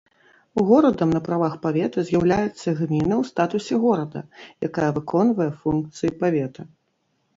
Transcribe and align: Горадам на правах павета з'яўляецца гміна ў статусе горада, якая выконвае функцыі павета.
Горадам 0.69 1.09
на 1.15 1.19
правах 1.27 1.57
павета 1.65 2.03
з'яўляецца 2.07 2.69
гміна 2.79 3.15
ў 3.21 3.23
статусе 3.33 3.75
горада, 3.87 4.19
якая 4.69 4.89
выконвае 4.99 5.51
функцыі 5.67 6.11
павета. 6.25 6.61